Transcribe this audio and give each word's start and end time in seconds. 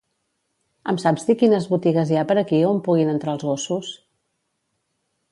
Em 0.93 0.97
saps 1.01 1.25
dir 1.27 1.35
quines 1.41 1.67
botigues 1.73 2.13
hi 2.13 2.17
ha 2.21 2.23
per 2.31 2.37
aquí 2.43 2.61
on 2.69 2.81
puguin 2.87 3.11
entrar 3.11 3.35
els 3.37 3.45
gossos? 3.49 3.91